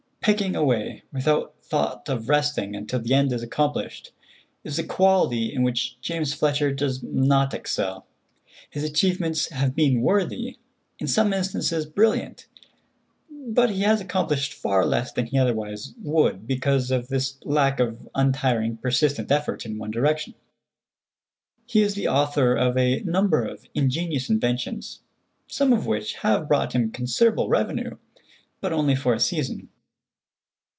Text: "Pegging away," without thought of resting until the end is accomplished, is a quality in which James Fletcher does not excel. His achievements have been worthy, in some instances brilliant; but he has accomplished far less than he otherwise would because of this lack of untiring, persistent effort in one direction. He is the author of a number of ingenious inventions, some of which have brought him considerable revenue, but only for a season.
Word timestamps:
"Pegging 0.23 0.55
away," 0.55 1.01
without 1.11 1.55
thought 1.63 2.07
of 2.07 2.29
resting 2.29 2.75
until 2.75 2.99
the 2.99 3.11
end 3.15 3.33
is 3.33 3.41
accomplished, 3.41 4.11
is 4.63 4.77
a 4.77 4.83
quality 4.85 5.51
in 5.51 5.63
which 5.63 5.99
James 5.99 6.31
Fletcher 6.31 6.71
does 6.71 7.01
not 7.01 7.55
excel. 7.55 8.05
His 8.69 8.83
achievements 8.83 9.49
have 9.49 9.73
been 9.73 10.01
worthy, 10.03 10.59
in 10.99 11.07
some 11.07 11.33
instances 11.33 11.87
brilliant; 11.87 12.45
but 13.31 13.71
he 13.71 13.81
has 13.81 13.99
accomplished 13.99 14.53
far 14.53 14.85
less 14.85 15.11
than 15.11 15.25
he 15.25 15.39
otherwise 15.39 15.95
would 15.99 16.45
because 16.45 16.91
of 16.91 17.07
this 17.07 17.39
lack 17.43 17.79
of 17.79 18.07
untiring, 18.13 18.77
persistent 18.77 19.31
effort 19.31 19.65
in 19.65 19.79
one 19.79 19.89
direction. 19.89 20.35
He 21.65 21.81
is 21.81 21.95
the 21.95 22.07
author 22.07 22.53
of 22.53 22.77
a 22.77 22.99
number 22.99 23.43
of 23.43 23.65
ingenious 23.73 24.29
inventions, 24.29 25.01
some 25.47 25.73
of 25.73 25.87
which 25.87 26.13
have 26.17 26.47
brought 26.47 26.73
him 26.73 26.91
considerable 26.91 27.49
revenue, 27.49 27.97
but 28.61 28.71
only 28.71 28.93
for 28.95 29.15
a 29.15 29.19
season. 29.19 29.69